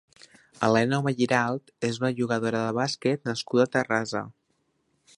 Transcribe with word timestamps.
Helena 0.67 0.97
Oma 1.01 1.13
Giralt 1.19 1.69
és 1.89 2.01
una 2.03 2.11
jugadora 2.21 2.65
de 2.67 2.75
basquet 2.81 3.33
nascuda 3.33 3.67
a 3.71 3.75
Terrassa. 3.77 4.27